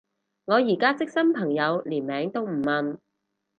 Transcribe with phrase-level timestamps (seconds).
[0.45, 2.97] 我而家識新朋友連名都唔問